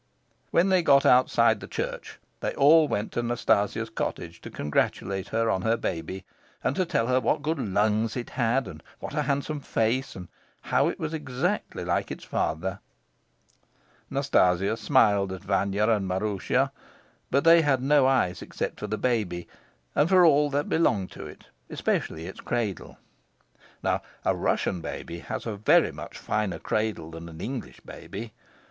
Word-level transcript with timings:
When 0.49 0.69
they 0.69 0.81
got 0.81 1.05
outside 1.05 1.59
the 1.59 1.67
church, 1.67 2.17
they 2.39 2.55
all 2.55 2.87
went 2.87 3.11
to 3.11 3.21
Nastasia's 3.21 3.91
cottage 3.91 4.41
to 4.41 4.49
congratulate 4.49 5.27
her 5.27 5.47
on 5.51 5.61
her 5.61 5.77
baby, 5.77 6.25
and 6.63 6.75
to 6.75 6.87
tell 6.87 7.05
her 7.05 7.19
what 7.19 7.43
good 7.43 7.59
lungs 7.59 8.17
it 8.17 8.31
had, 8.31 8.67
and 8.67 8.81
what 8.99 9.13
a 9.13 9.21
handsome 9.21 9.59
face, 9.59 10.15
and 10.15 10.27
how 10.61 10.87
it 10.87 10.99
was 10.99 11.13
exactly 11.13 11.85
like 11.85 12.09
its 12.09 12.23
father. 12.23 12.79
Nastasia 14.09 14.75
smiled 14.75 15.31
at 15.31 15.43
Vanya 15.43 15.87
and 15.89 16.07
Maroosia; 16.07 16.71
but 17.29 17.43
they 17.43 17.61
had 17.61 17.83
no 17.83 18.07
eyes 18.07 18.41
except 18.41 18.79
for 18.79 18.87
the 18.87 18.97
baby, 18.97 19.47
and 19.93 20.09
for 20.09 20.25
all 20.25 20.49
that 20.49 20.67
belonged 20.67 21.11
to 21.11 21.27
it, 21.27 21.43
especially 21.69 22.25
its 22.25 22.39
cradle. 22.41 22.97
Now 23.83 24.01
a 24.25 24.35
Russian 24.35 24.81
baby 24.81 25.19
has 25.19 25.45
a 25.45 25.57
very 25.57 25.91
much 25.91 26.17
finer 26.17 26.57
cradle 26.57 27.11
than 27.11 27.29
an 27.29 27.39
English 27.39 27.81
baby. 27.81 28.33